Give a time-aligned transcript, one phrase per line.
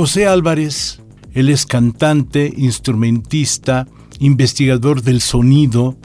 [0.00, 1.02] José Álvarez,
[1.34, 3.86] él es cantante, instrumentista,
[4.18, 5.98] investigador del sonido,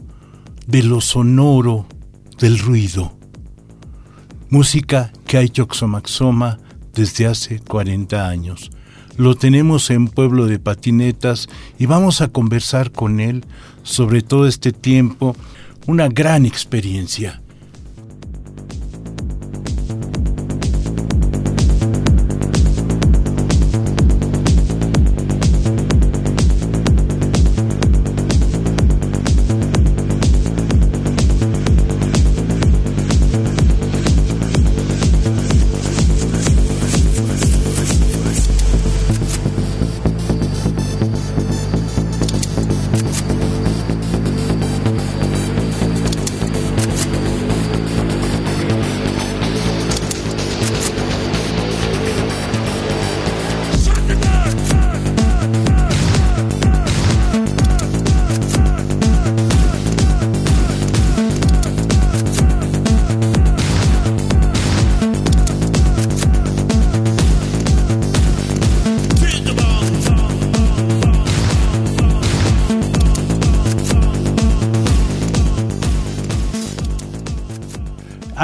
[0.68, 1.88] de lo sonoro,
[2.38, 3.18] del ruido.
[4.50, 6.60] Música que ha hecho Xomaxoma
[6.94, 8.70] desde hace 40 años.
[9.16, 11.48] Lo tenemos en Pueblo de Patinetas
[11.80, 13.46] y vamos a conversar con él
[13.84, 15.38] sobre todo este tiempo,
[15.88, 17.42] una gran experiencia.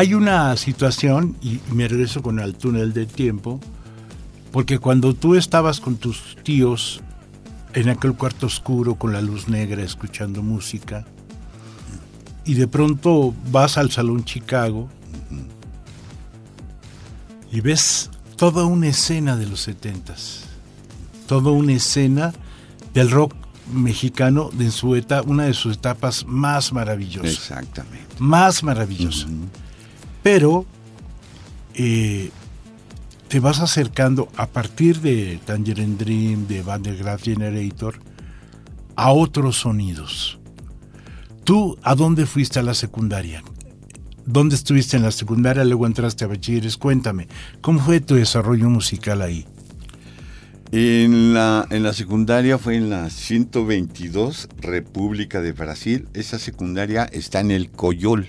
[0.01, 3.59] Hay una situación, y me regreso con el túnel del tiempo,
[4.51, 7.01] porque cuando tú estabas con tus tíos
[7.75, 11.05] en aquel cuarto oscuro con la luz negra escuchando música,
[12.45, 14.89] y de pronto vas al Salón Chicago
[17.51, 20.45] y ves toda una escena de los setentas,
[21.27, 22.33] toda una escena
[22.95, 23.35] del rock
[23.71, 27.33] mexicano de su etapa, una de sus etapas más maravillosas.
[27.33, 28.15] Exactamente.
[28.17, 29.27] Más maravillosa
[30.23, 30.65] pero
[31.73, 32.31] eh,
[33.27, 37.95] te vas acercando a partir de Tangerine Dream, de Van der Graaf Generator,
[38.95, 40.39] a otros sonidos.
[41.43, 43.43] ¿Tú a dónde fuiste a la secundaria?
[44.25, 45.63] ¿Dónde estuviste en la secundaria?
[45.63, 46.77] Luego entraste a bachilleres.
[46.77, 47.27] Cuéntame,
[47.61, 49.45] ¿cómo fue tu desarrollo musical ahí?
[50.71, 56.07] En la, en la secundaria fue en la 122 República de Brasil.
[56.13, 58.27] Esa secundaria está en el Coyol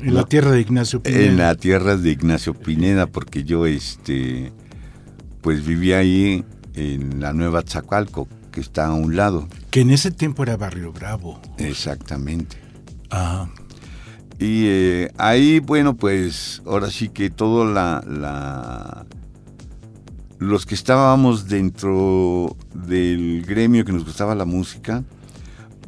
[0.00, 1.24] en la tierra de Ignacio Pineda.
[1.24, 4.52] En la tierra de Ignacio Pineda, porque yo este
[5.40, 6.44] pues vivía ahí
[6.74, 9.48] en la Nueva Zacalco, que está a un lado.
[9.70, 11.40] Que en ese tiempo era Barrio Bravo.
[11.58, 12.56] Exactamente.
[13.10, 13.48] Ah.
[14.38, 19.06] Y eh, ahí, bueno, pues ahora sí que todo la, la
[20.38, 25.04] los que estábamos dentro del gremio que nos gustaba la música,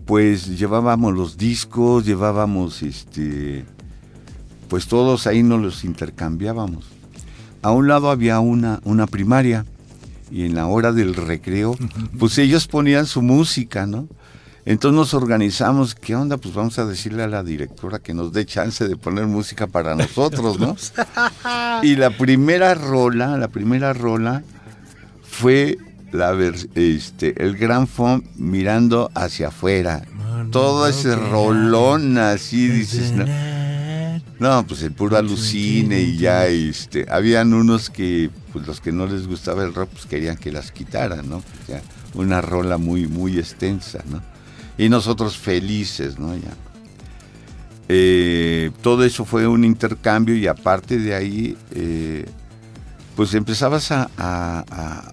[0.06, 3.64] pues llevábamos los discos, llevábamos este,
[4.68, 6.86] pues todos ahí nos los intercambiábamos.
[7.62, 9.66] A un lado había una, una primaria
[10.30, 11.76] y en la hora del recreo,
[12.18, 14.08] pues ellos ponían su música, ¿no?
[14.64, 16.38] Entonces nos organizamos, ¿qué onda?
[16.38, 19.94] Pues vamos a decirle a la directora que nos dé chance de poner música para
[19.96, 20.76] nosotros, ¿no?
[21.82, 24.42] y la primera rola, la primera rola
[25.22, 25.78] fue
[26.16, 26.34] la
[26.74, 30.02] este, el gran fon mirando hacia afuera.
[30.50, 33.24] Todo ese rolón así, dices, ¿no?
[34.38, 39.06] No, pues el puro alucine y ya, este, habían unos que, pues los que no
[39.06, 41.42] les gustaba el rock, pues querían que las quitaran, ¿no?
[42.14, 44.22] una rola muy, muy extensa, ¿no?
[44.78, 46.34] Y nosotros felices, ¿no?
[46.34, 46.54] Ya.
[47.88, 52.24] Eh, todo eso fue un intercambio y aparte de ahí, eh,
[53.14, 55.12] pues empezabas a, a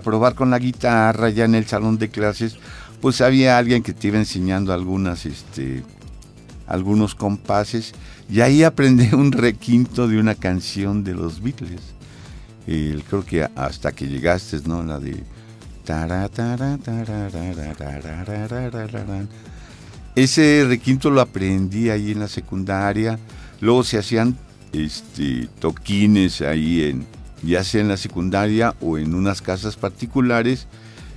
[0.00, 2.56] probar con la guitarra ya en el salón de clases,
[3.00, 5.82] pues había alguien que te iba enseñando algunas, este,
[6.66, 7.92] algunos compases,
[8.30, 11.82] y ahí aprendí un requinto de una canción de los Beatles.
[12.64, 14.82] creo que hasta que llegaste, ¿no?
[14.82, 15.22] La de...
[20.14, 23.18] Ese requinto lo aprendí ahí en la secundaria.
[23.60, 24.36] Luego se hacían
[24.72, 27.06] este, toquines ahí en,
[27.42, 30.66] ya sea en la secundaria o en unas casas particulares,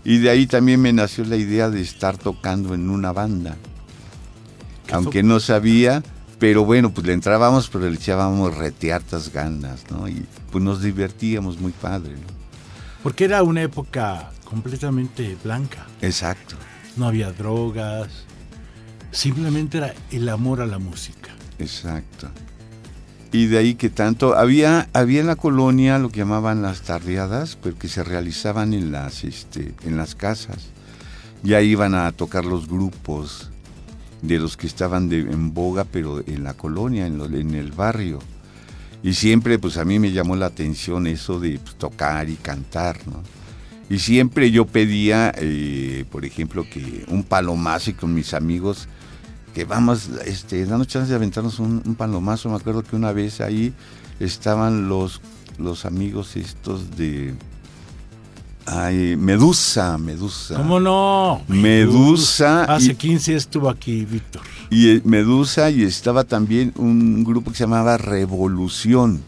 [0.07, 3.57] Y de ahí también me nació la idea de estar tocando en una banda.
[4.92, 6.04] Aunque no sabía,
[6.38, 10.07] pero bueno, pues le entrábamos, pero le echábamos reteartas ganas, ¿no?
[10.07, 12.27] Y pues nos divertíamos muy padre, ¿no?
[13.01, 15.88] Porque era una época completamente blanca.
[16.01, 16.56] Exacto.
[16.98, 18.10] No había drogas,
[19.12, 21.31] simplemente era el amor a la música.
[21.57, 22.30] Exacto.
[23.35, 27.57] Y de ahí que tanto había había en la colonia lo que llamaban las tardeadas,
[27.61, 30.69] pero que se realizaban en las este en las casas.
[31.43, 33.49] Ya iban a tocar los grupos
[34.21, 38.19] de los que estaban de, en boga, pero en la colonia, en, en, el barrio.
[39.03, 43.05] Y siempre, pues a mí me llamó la atención eso de pues, tocar y cantar,
[43.05, 43.21] ¿no?
[43.89, 48.88] Y siempre yo pedía, eh, por ejemplo, que un palomazo y con mis amigos,
[49.55, 52.49] que vamos, este, dando chance de aventarnos un, un, palomazo.
[52.49, 53.73] Me acuerdo que una vez ahí
[54.19, 55.21] estaban los,
[55.57, 57.33] los amigos estos de
[58.65, 60.55] Ay, Medusa, Medusa.
[60.55, 61.41] ¿Cómo no?
[61.47, 62.63] Medusa.
[62.63, 64.41] Hace y, 15 estuvo aquí, Víctor.
[64.71, 69.21] Y eh, Medusa y estaba también un grupo que se llamaba Revolución,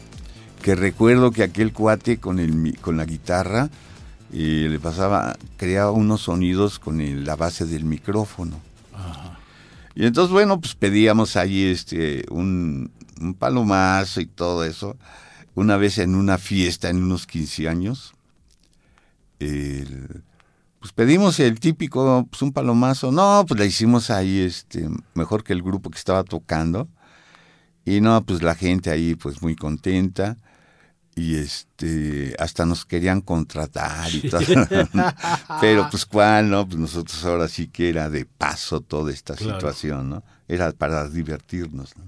[0.63, 3.69] que recuerdo que aquel cuate con, el, con la guitarra
[4.33, 8.59] eh, le pasaba, creaba unos sonidos con el, la base del micrófono.
[9.98, 14.96] Y entonces, bueno, pues pedíamos ahí este, un, un palomazo y todo eso.
[15.56, 18.14] Una vez en una fiesta, en unos 15 años,
[19.40, 23.12] pues pedimos el típico, pues un palomazo.
[23.12, 26.88] No, pues le hicimos ahí este, mejor que el grupo que estaba tocando.
[27.84, 30.38] Y no, pues la gente ahí pues muy contenta.
[31.18, 34.42] Y este, hasta nos querían contratar y todo.
[35.62, 36.68] Pero pues cuál, ¿no?
[36.68, 39.56] Pues nosotros ahora sí que era de paso toda esta claro.
[39.56, 40.24] situación, ¿no?
[40.48, 42.06] Era para divertirnos, ¿no?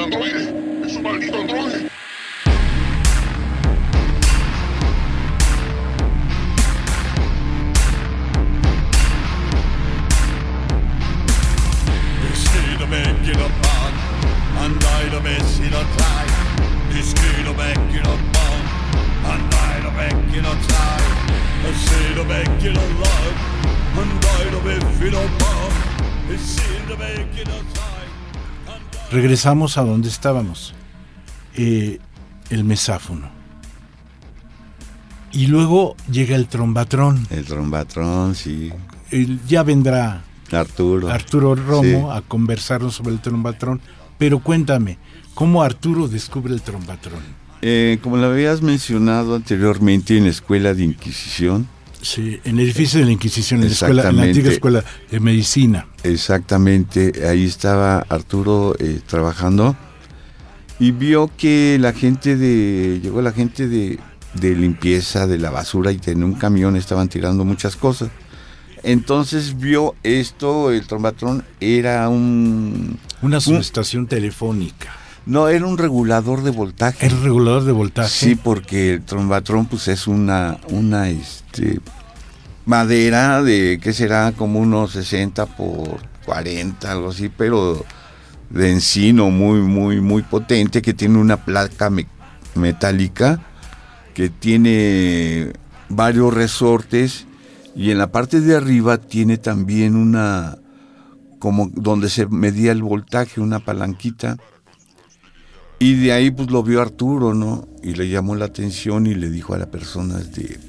[0.00, 0.86] androide!
[0.86, 1.89] ¡Es un maldito androide!
[29.20, 30.72] Regresamos a donde estábamos,
[31.54, 31.98] eh,
[32.48, 33.28] el mesáfono.
[35.30, 37.26] Y luego llega el trombatrón.
[37.28, 38.72] El trombatrón, sí.
[39.10, 42.18] El, ya vendrá Arturo, Arturo Romo sí.
[42.18, 43.82] a conversarnos sobre el trombatrón.
[44.16, 44.96] Pero cuéntame,
[45.34, 47.20] ¿cómo Arturo descubre el trombatrón?
[47.60, 51.68] Eh, como lo habías mencionado anteriormente en la Escuela de Inquisición,
[52.02, 55.20] Sí, en el edificio de la Inquisición, en la, escuela, en la antigua escuela de
[55.20, 55.86] medicina.
[56.02, 59.76] Exactamente, ahí estaba Arturo eh, trabajando
[60.78, 63.98] y vio que la gente de, llegó la gente de,
[64.34, 68.10] de limpieza de la basura y en un camión estaban tirando muchas cosas.
[68.82, 72.98] Entonces vio esto, el trombatrón era un...
[73.20, 74.96] Una subestación un, telefónica.
[75.30, 77.06] No, era un regulador de voltaje.
[77.06, 78.08] ¿El regulador de voltaje?
[78.08, 81.78] Sí, porque el trombatrón pues es una, una este,
[82.66, 84.32] madera de, ¿qué será?
[84.32, 87.84] Como unos 60 por 40, algo así, pero
[88.48, 92.08] de encino muy, muy, muy potente, que tiene una placa me
[92.56, 93.40] metálica,
[94.14, 95.52] que tiene
[95.88, 97.28] varios resortes
[97.76, 100.58] y en la parte de arriba tiene también una,
[101.38, 104.36] como donde se medía el voltaje, una palanquita
[105.80, 107.66] y de ahí pues lo vio Arturo, ¿no?
[107.82, 110.60] Y le llamó la atención y le dijo a las personas de,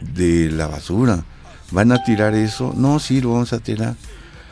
[0.00, 1.24] de la basura,
[1.70, 2.74] ¿van a tirar eso?
[2.76, 3.94] No, sí, lo vamos a tirar.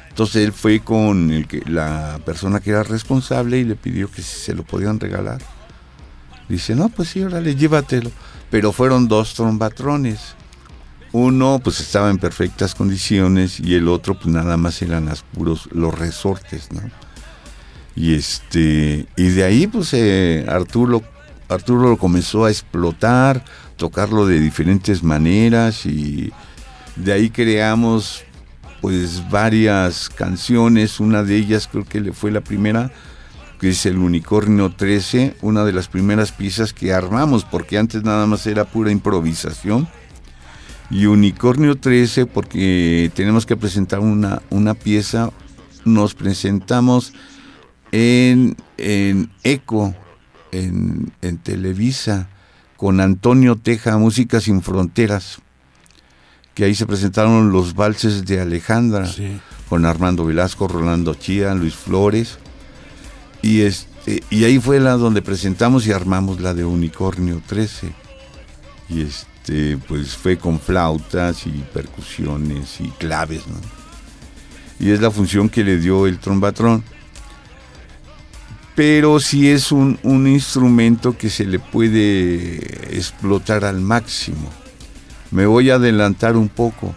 [0.09, 4.63] Entonces él fue con la persona que era responsable y le pidió que se lo
[4.63, 5.43] podían regalar.
[6.49, 8.13] Dice, no, pues sí, órale, llévatelo.
[8.53, 10.37] Pero fueron dos trombatrones.
[11.11, 15.69] Uno pues estaba en perfectas condiciones y el otro pues nada más eran las puros,
[15.73, 16.83] los resortes, ¿no?
[17.97, 21.03] Y este y de ahí pues eh, Arturo
[21.49, 23.45] Arturo lo comenzó a explotar,
[23.77, 26.33] tocarlo de diferentes maneras y
[26.97, 28.25] de ahí creamos
[28.81, 32.91] pues varias canciones, una de ellas creo que le fue la primera
[33.61, 38.27] que es el Unicornio 13, una de las primeras piezas que armamos porque antes nada
[38.27, 39.89] más era pura improvisación.
[40.91, 45.31] Y Unicornio 13 porque tenemos que presentar una, una pieza,
[45.85, 47.15] nos presentamos
[47.95, 49.95] en, en Eco,
[50.51, 52.29] en, en, Televisa,
[52.77, 55.39] con Antonio Teja, Música Sin Fronteras,
[56.55, 59.09] que ahí se presentaron los valses de Alejandra,
[59.69, 62.39] con Armando Velasco, Rolando Chía, Luis Flores,
[63.43, 67.93] y, este, y ahí fue la donde presentamos y armamos la de Unicornio 13,
[68.89, 73.55] y este, pues fue con flautas y percusiones y claves, ¿no?
[74.81, 76.83] Y es la función que le dio el trombatrón
[78.75, 84.51] pero sí es un, instrumento que se le puede explotar al máximo.
[85.31, 86.95] Me voy a adelantar un poco.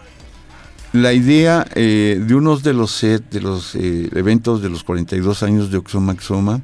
[0.92, 5.42] La idea eh, de uno de los set, de los eh, eventos de los 42
[5.42, 6.62] años de Oxomaxoma,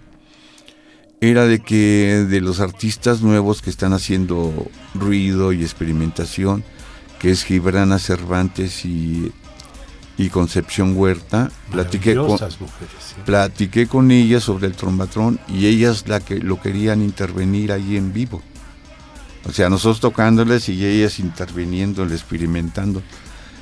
[1.21, 6.65] era de que de los artistas nuevos que están haciendo ruido y experimentación,
[7.19, 9.33] que es Gibrana Cervantes y
[10.17, 11.51] y Concepción Huerta.
[11.71, 12.39] Platiqué con,
[13.25, 18.13] platiqué con ellas sobre el trombatrón y ellas la que lo querían intervenir ahí en
[18.13, 18.43] vivo.
[19.47, 23.03] O sea, nosotros tocándoles y ellas interviniendo, experimentando.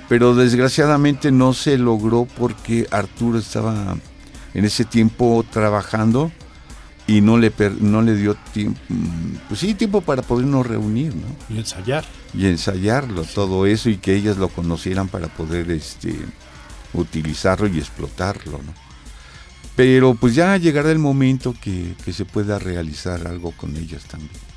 [0.09, 3.97] Pero desgraciadamente no se logró porque Arturo estaba
[4.55, 6.31] en ese tiempo trabajando
[7.07, 8.79] y no le no le dio tiempo
[9.49, 11.55] pues sí tiempo para podernos reunir ¿no?
[11.55, 16.17] y ensayar y ensayarlo todo eso y que ellas lo conocieran para poder este
[16.95, 18.75] utilizarlo y explotarlo, ¿no?
[19.75, 24.52] Pero pues ya llegará el momento que, que se pueda realizar algo con ellas también.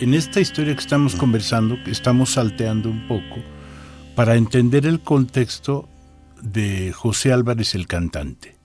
[0.00, 3.42] En esta historia que estamos conversando, que estamos salteando un poco,
[4.16, 5.88] para entender el contexto
[6.40, 8.56] de José Álvarez el cantante.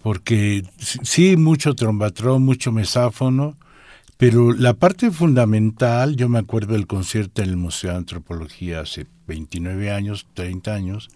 [0.00, 3.56] Porque sí, mucho trombatrón, mucho mesáfono,
[4.16, 9.06] pero la parte fundamental, yo me acuerdo del concierto en el Museo de Antropología hace
[9.26, 11.10] 29 años, 30 años.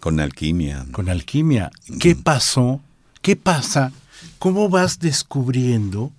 [0.00, 0.86] Con alquimia.
[0.92, 1.70] Con alquimia.
[1.98, 2.80] ¿Qué pasó?
[3.20, 3.92] ¿Qué pasa?
[4.38, 6.12] ¿Cómo vas descubriendo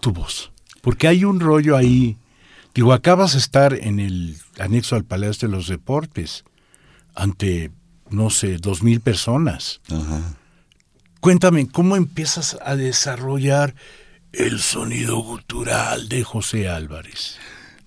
[0.00, 0.52] tu voz.
[0.80, 2.16] Porque hay un rollo ahí.
[2.74, 6.44] Digo, acabas de estar en el anexo al Palacio de los Deportes
[7.14, 7.70] ante,
[8.10, 9.80] no sé, dos mil personas.
[11.20, 13.74] Cuéntame, ¿cómo empiezas a desarrollar
[14.32, 17.38] el sonido cultural de José Álvarez?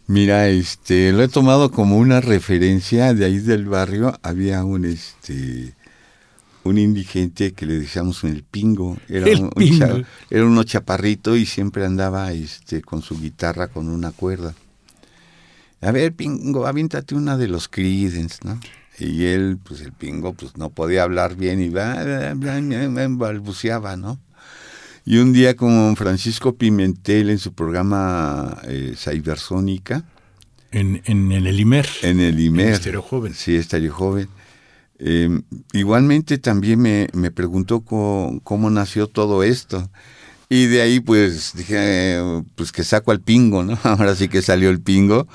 [0.07, 4.19] Mira, este, lo he tomado como una referencia de ahí del barrio.
[4.23, 5.75] Había un, este,
[6.63, 8.97] un indigente que le decíamos el pingo.
[9.07, 9.51] Era, un,
[10.29, 14.53] era uno chaparrito y siempre andaba este, con su guitarra con una cuerda.
[15.81, 18.59] A ver, pingo, aviéntate una de los Creedence, ¿no?
[18.99, 24.19] Y él, pues el pingo, pues no podía hablar bien y balbuceaba, ¿no?
[25.05, 30.03] Y un día con Francisco Pimentel en su programa eh, Cybersónica.
[30.71, 31.87] En, en, el IMER.
[32.01, 32.73] En el IMER.
[32.73, 33.33] Estéreo Joven.
[33.33, 34.27] Sí, Estéreo Joven
[34.99, 39.89] Em, igualmente también me, me preguntó cómo, nació todo esto.
[40.49, 42.19] Y de ahí pues dije,
[42.55, 43.77] pues que saco al pingo, ¿no?
[43.83, 45.27] Ahora sí que salió el pingo.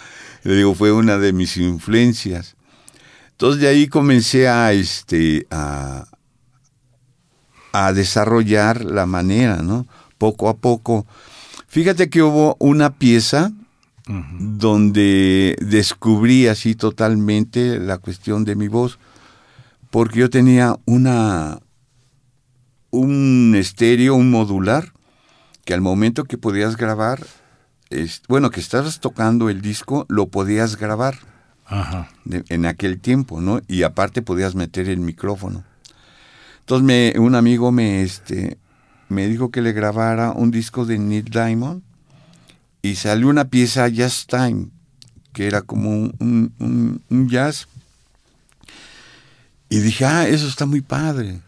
[0.43, 2.57] Le digo, fue una de mis influencias.
[3.31, 6.07] Entonces de ahí comencé a, este, a,
[7.73, 9.87] a desarrollar la manera, ¿no?
[10.19, 11.07] Poco a poco.
[11.69, 13.51] Fíjate que hubo una pieza
[14.39, 18.99] donde descubrí así totalmente la cuestión de mi voz
[19.95, 21.61] porque yo tenía una
[22.91, 24.93] un estéreo, un modular,
[25.65, 27.25] que al momento que podías grabar,
[28.29, 31.15] bueno, que estabas tocando el disco, lo podías grabar
[32.27, 33.61] en aquel tiempo, ¿no?
[33.69, 35.63] Y aparte podías meter el micrófono.
[36.59, 38.59] Entonces me, un amigo me, este,
[39.09, 41.85] me dijo que le grabara un disco de Neil Diamond
[42.83, 44.71] y salió una pieza Jazz Time,
[45.33, 47.69] que era como un, un jazz.
[49.75, 51.41] Y dije, ah, eso está muy padre.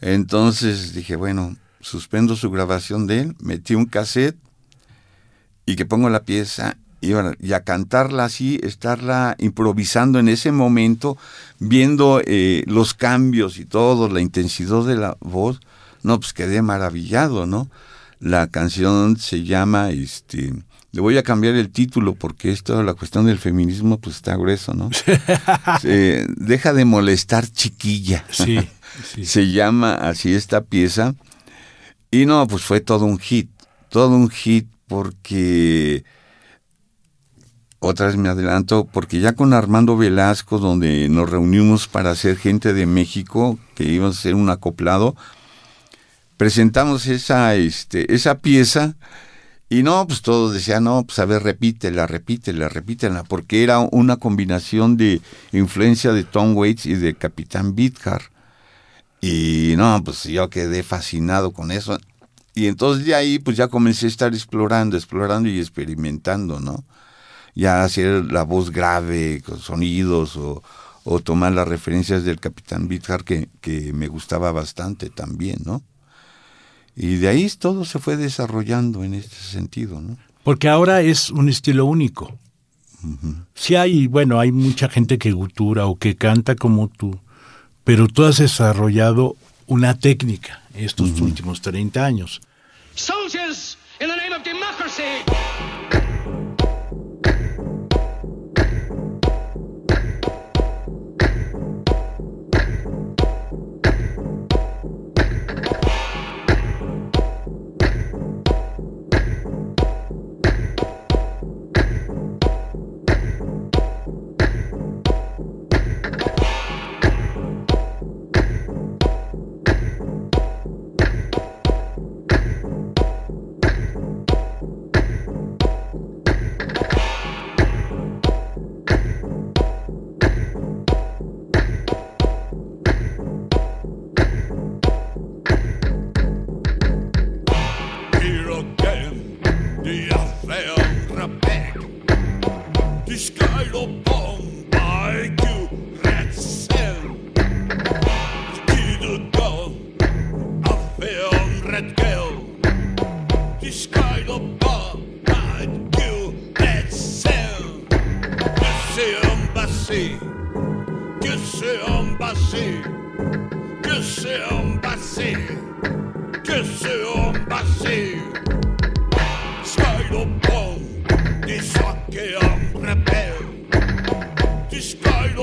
[0.00, 4.36] Entonces dije, bueno, suspendo su grabación de él, metí un cassette
[5.66, 11.16] y que pongo la pieza y, a cantarla así, estarla improvisando en ese momento,
[11.60, 15.60] viendo eh, los cambios y todo, la intensidad de la voz,
[16.02, 17.70] no, pues quedé maravillado, ¿no?
[18.18, 20.54] La canción se llama, este,
[20.92, 24.74] le voy a cambiar el título porque esto, la cuestión del feminismo, pues está grueso,
[24.74, 24.90] ¿no?
[25.82, 28.24] deja de molestar chiquilla.
[29.02, 31.14] Sí, se llama así esta pieza.
[32.10, 33.48] Y no, pues fue todo un hit,
[33.88, 36.04] todo un hit porque
[37.78, 42.74] otra vez me adelanto, porque ya con Armando Velasco, donde nos reunimos para hacer gente
[42.74, 45.14] de México, que iba a ser un acoplado,
[46.36, 48.96] presentamos esa, este, esa pieza
[49.70, 54.18] y no, pues todos decían, no, pues a ver, repítela, repítela, repítela, porque era una
[54.18, 55.22] combinación de
[55.52, 58.30] influencia de Tom Waits y de Capitán Beefheart.
[59.22, 61.98] Y no, pues yo quedé fascinado con eso.
[62.54, 66.84] Y entonces de ahí, pues ya comencé a estar explorando, explorando y experimentando, ¿no?
[67.54, 70.62] ya hacer la voz grave, con sonidos o,
[71.24, 75.82] tomar las referencias del Capitán Bithar que, que me gustaba bastante también, ¿no?
[77.02, 80.18] Y de ahí todo se fue desarrollando en este sentido, ¿no?
[80.44, 82.36] Porque ahora es un estilo único.
[83.54, 87.18] Sí hay, bueno, hay mucha gente que gutura o que canta como tú,
[87.84, 92.42] pero tú has desarrollado una técnica estos últimos 30 años.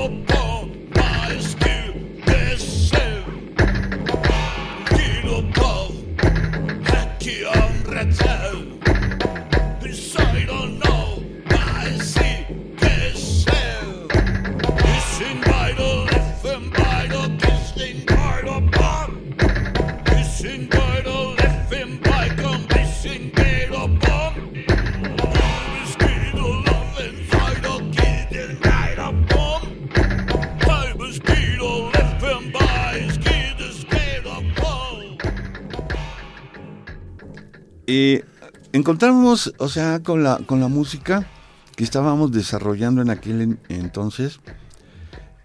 [0.08, 0.47] oh.
[38.72, 41.26] Encontramos, o sea, con la, con la música
[41.76, 44.40] que estábamos desarrollando en aquel entonces,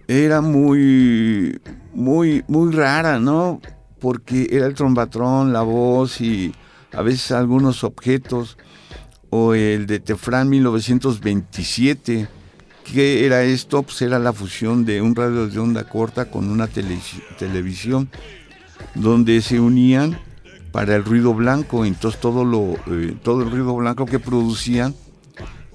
[0.08, 1.62] era muy,
[1.94, 3.62] muy, muy rara, ¿no?
[4.00, 6.54] Porque era el trombatrón, la voz y
[6.92, 8.58] a veces algunos objetos,
[9.30, 12.28] o el de Tefran 1927,
[12.84, 13.84] ¿qué era esto?
[13.84, 18.10] Pues era la fusión de un radio de onda corta con una televisión,
[18.96, 20.20] donde se unían
[20.74, 24.96] para el ruido blanco, entonces todo lo eh, todo el ruido blanco que producían,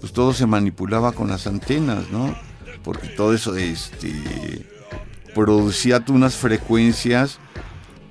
[0.00, 2.34] pues todo se manipulaba con las antenas, ¿no?
[2.82, 4.66] Porque todo eso este
[5.36, 7.38] producía unas frecuencias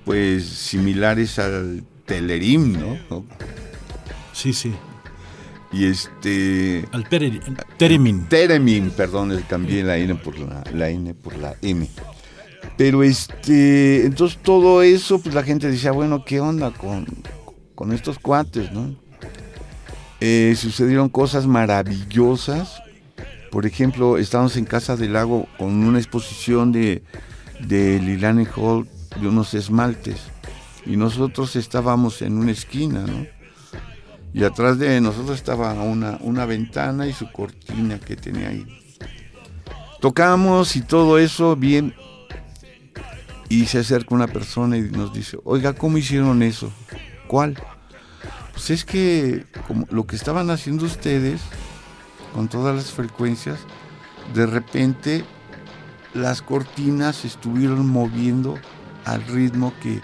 [0.06, 3.26] pues similares al telerim, ¿no?
[4.32, 4.74] Sí, sí.
[5.74, 8.28] Y este al teremin.
[8.30, 11.90] Teremin, perdón, cambié la N por la, la N por la M.
[12.78, 17.08] Pero este, entonces todo eso, pues la gente decía, bueno, ¿qué onda con,
[17.74, 18.96] con estos cuates, no?
[20.20, 22.82] Eh, sucedieron cosas maravillosas.
[23.52, 27.04] Por ejemplo, estábamos en Casa del Lago con una exposición de,
[27.60, 28.88] de Lilane Hall
[29.20, 30.18] de unos esmaltes.
[30.86, 33.26] Y nosotros estábamos en una esquina, ¿no?
[34.34, 38.66] Y atrás de nosotros estaba una, una ventana y su cortina que tenía ahí.
[40.00, 41.96] Tocamos y todo eso bien.
[43.50, 46.72] Y se acerca una persona y nos dice, oiga, ¿cómo hicieron eso?
[47.28, 47.62] ¿Cuál?
[48.52, 49.46] Pues es que
[49.90, 51.42] lo que estaban haciendo ustedes
[52.34, 53.60] con todas las frecuencias,
[54.34, 55.24] de repente
[56.14, 58.58] las cortinas se estuvieron moviendo
[59.06, 60.02] al ritmo que,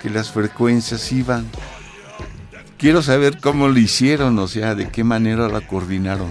[0.00, 1.48] que las frecuencias iban.
[2.76, 6.28] Quiero saber cómo lo hicieron, o sea, de qué manera la coordinaron.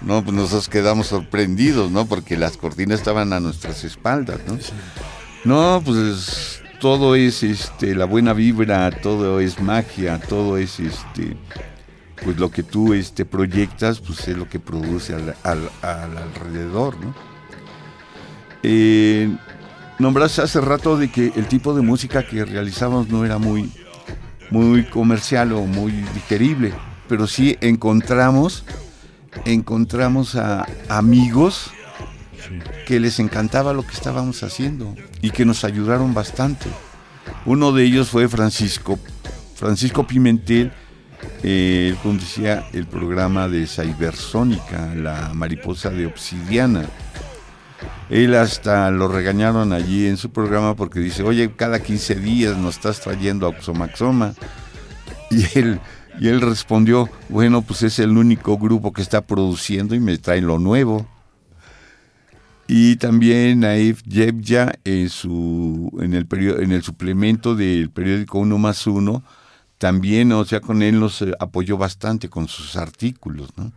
[0.00, 2.06] No, pues nosotros quedamos sorprendidos, ¿no?
[2.06, 4.58] Porque las cortinas estaban a nuestras espaldas, ¿no?
[5.44, 11.36] No, pues todo es este la buena vibra, todo es magia, todo es este
[12.22, 16.96] pues lo que tú este proyectas, pues es lo que produce al, al, al alrededor,
[17.02, 17.14] ¿no?
[18.62, 19.34] Eh,
[19.98, 23.72] nombraste hace rato de que el tipo de música que realizamos no era muy,
[24.50, 26.74] muy comercial o muy digerible,
[27.08, 28.64] pero sí encontramos,
[29.46, 31.70] encontramos a amigos
[32.86, 36.68] que les encantaba lo que estábamos haciendo y que nos ayudaron bastante.
[37.44, 38.98] Uno de ellos fue Francisco,
[39.54, 40.72] Francisco Pimentel,
[41.42, 46.86] eh, él conducía el programa de Cybersónica, la mariposa de obsidiana.
[48.10, 52.76] Él hasta lo regañaron allí en su programa porque dice, oye, cada 15 días nos
[52.76, 54.34] estás trayendo a Oxomaxoma.
[55.30, 55.80] Y él,
[56.18, 60.40] y él respondió, bueno, pues es el único grupo que está produciendo y me trae
[60.40, 61.06] lo nuevo.
[62.72, 68.86] Y también Naif Yebya en, su, en, el en el suplemento del periódico Uno más
[68.86, 69.24] Uno,
[69.76, 73.72] también, o sea, con él nos eh, apoyó bastante con sus artículos, ¿no?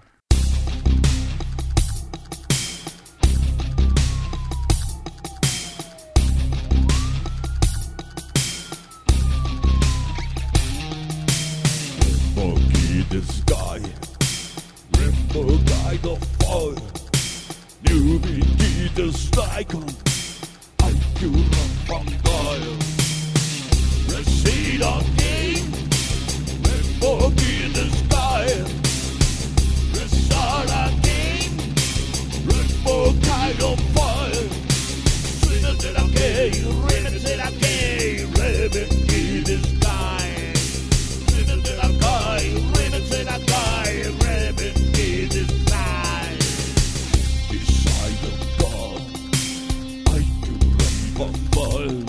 [51.15, 52.03] come by.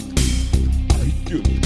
[0.96, 1.63] I do.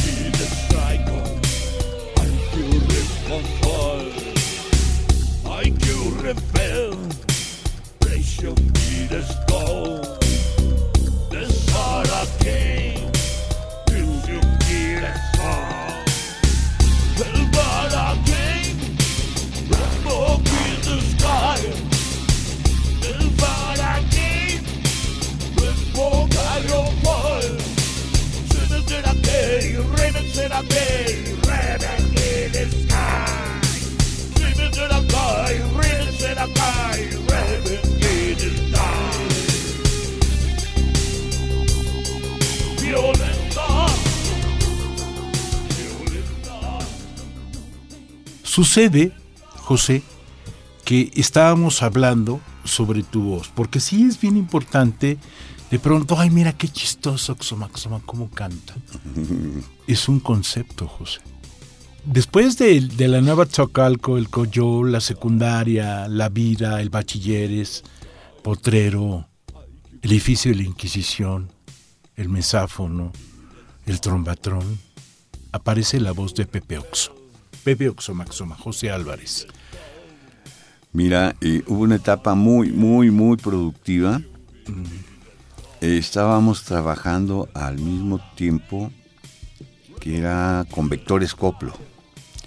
[48.59, 49.13] Sucede,
[49.59, 50.03] José,
[50.85, 55.17] que estábamos hablando sobre tu voz, porque sí es bien importante,
[55.71, 58.75] de pronto, ay, mira qué chistoso Xomaxoma, cómo canta.
[59.87, 61.21] es un concepto, José.
[62.05, 67.85] Después de, de la nueva Tzocalco, el Coyó, la secundaria, la vida, el bachilleres,
[68.43, 69.29] Potrero,
[70.03, 71.53] el edificio de la Inquisición,
[72.17, 73.13] el mesáfono,
[73.87, 74.81] el trombatrón,
[75.53, 77.18] aparece la voz de Pepe Oxo.
[77.69, 79.47] Pepe Oxo Maxoma, José Álvarez.
[80.95, 84.23] Mira, eh, hubo una etapa muy, muy, muy productiva.
[85.83, 88.91] Eh, estábamos trabajando al mismo tiempo
[90.01, 91.75] que era con Vectores Coplo,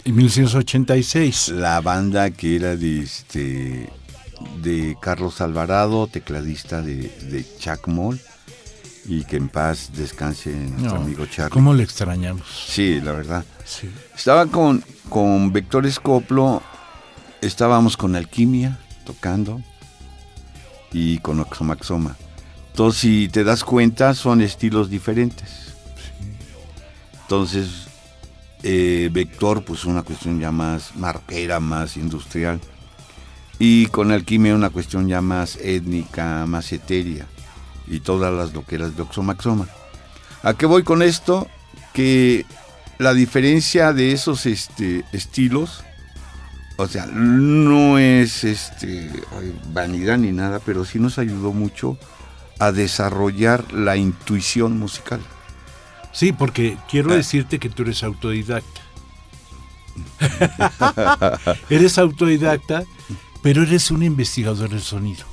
[0.06, 1.50] En 1986.
[1.50, 3.92] la banda que era de este
[4.64, 6.96] de Carlos Alvarado, tecladista de,
[7.30, 8.20] de Chuck Moll,
[9.06, 11.52] y que en paz descanse nuestro No, amigo Charlie.
[11.54, 12.48] ¿Cómo le extrañamos?
[12.68, 13.46] Sí, la verdad.
[14.16, 16.62] Estaba con, con Vectores Coplo,
[17.42, 19.62] estábamos con Alquimia tocando
[20.92, 22.16] y con Oxomaxoma.
[22.70, 25.74] Entonces, si te das cuenta, son estilos diferentes.
[27.24, 27.88] Entonces,
[28.64, 32.60] eh, Vector, pues una cuestión ya más marquera, más industrial.
[33.60, 37.28] Y con Alquimia una cuestión ya más étnica, más etérea.
[37.88, 39.68] Y todas las loqueras de Oxomaxoma.
[40.44, 41.48] ¿A qué voy con esto?
[41.94, 42.46] Que
[43.02, 45.84] la diferencia de esos este, estilos,
[46.78, 49.10] o sea, no es este,
[49.74, 51.98] vanidad ni nada, pero sí nos ayudó mucho
[52.60, 55.20] a desarrollar la intuición musical.
[56.12, 57.16] Sí, porque quiero Ah.
[57.16, 58.82] decirte que tú eres autodidacta.
[61.70, 62.84] eres autodidacta,
[63.42, 65.26] pero eres un investigador del sonido.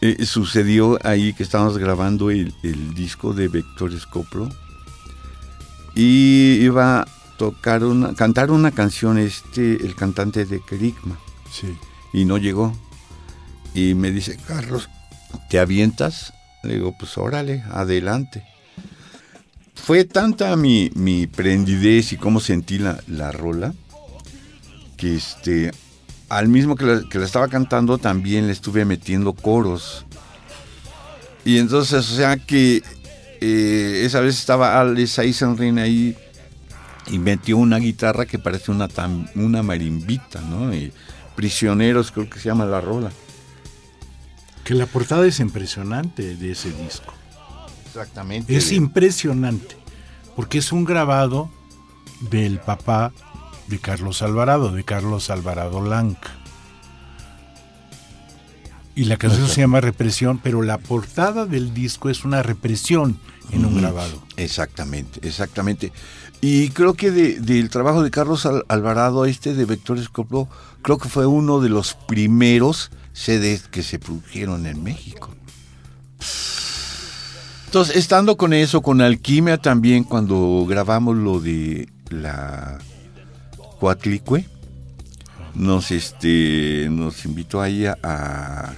[0.00, 4.48] Eh, sucedió ahí que estábamos grabando el, el disco de Vector Scopro
[6.00, 7.08] y iba a
[7.38, 11.18] tocar una, cantar una canción este, el cantante de Kerigma
[11.50, 11.76] Sí.
[12.12, 12.72] y no llegó.
[13.74, 14.88] Y me dice, Carlos,
[15.50, 16.32] ¿te avientas?
[16.62, 18.44] Le digo, pues órale, adelante.
[19.74, 23.74] Fue tanta mi, mi prendidez y cómo sentí la, la rola,
[24.96, 25.72] que este,
[26.28, 30.06] al mismo que la, que la estaba cantando también le estuve metiendo coros.
[31.44, 32.84] Y entonces, o sea que
[33.40, 36.16] eh, esa vez estaba Alex Eisenring ahí
[37.08, 40.74] y metió una guitarra que parece una, tam- una marimbita, ¿no?
[40.74, 40.92] Y
[41.36, 43.10] Prisioneros creo que se llama la rola.
[44.64, 47.14] Que la portada es impresionante de ese disco.
[47.86, 48.54] Exactamente.
[48.54, 49.76] Es impresionante,
[50.36, 51.50] porque es un grabado
[52.30, 53.12] del papá
[53.68, 56.30] de Carlos Alvarado, de Carlos Alvarado Lanca.
[58.98, 63.16] Y la canción se llama Represión, pero la portada del disco es una represión
[63.52, 64.20] en un grabado.
[64.36, 65.92] Exactamente, exactamente.
[66.40, 70.48] Y creo que de- del trabajo de Carlos Al- Alvarado, este de Vector Scopro,
[70.82, 75.30] creo que fue uno de los primeros CDs que se produjeron en México.
[77.66, 82.78] Entonces, estando con eso, con Alquimia también, cuando grabamos lo de la
[83.78, 84.44] Coatlicue,
[85.54, 88.72] nos, este, nos invitó ahí a, a,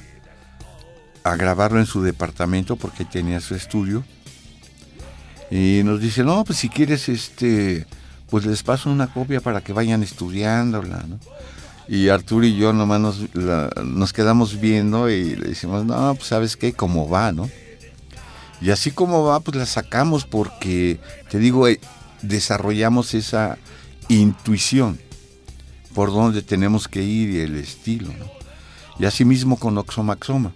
[1.25, 4.05] a grabarlo en su departamento porque tenía su estudio.
[5.51, 7.87] Y nos dice, no, pues si quieres, este,
[8.29, 11.19] pues les paso una copia para que vayan estudiándola, ¿no?
[11.89, 13.35] Y Arturo y yo nomás nos,
[13.85, 17.51] nos quedamos viendo y le decimos, no, pues sabes qué, cómo va, ¿no?
[18.61, 21.81] Y así como va, pues la sacamos porque, te digo, eh,
[22.23, 23.59] desarrollamos esa
[24.09, 25.01] intuición
[25.95, 28.11] por dónde tenemos que ir y el estilo.
[28.99, 30.53] Y así mismo con Oxomaxoma.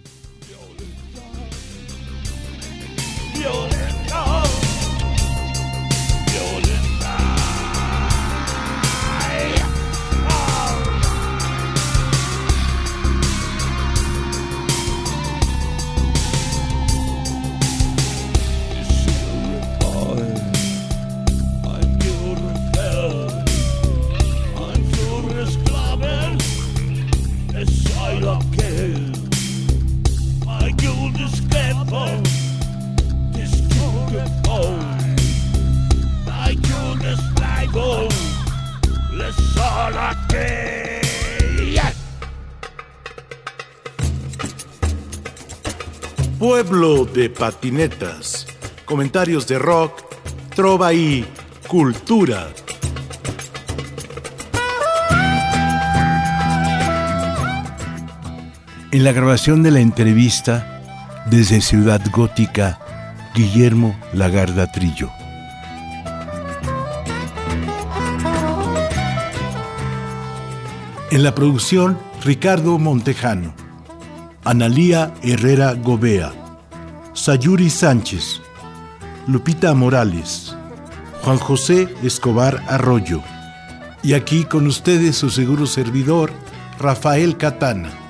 [46.39, 48.45] Pueblo de patinetas.
[48.83, 50.03] Comentarios de rock,
[50.53, 51.25] trova y
[51.65, 52.49] cultura.
[58.91, 62.79] En la grabación de la entrevista, desde Ciudad Gótica,
[63.33, 65.09] Guillermo Lagarda Trillo.
[71.11, 73.64] En la producción, Ricardo Montejano.
[74.47, 76.31] Analía Herrera Gobea,
[77.13, 78.39] Sayuri Sánchez,
[79.25, 80.55] Lupita Morales,
[81.23, 83.23] Juan José Escobar Arroyo.
[84.03, 86.31] Y aquí con ustedes su seguro servidor,
[86.77, 88.04] Rafael Catana.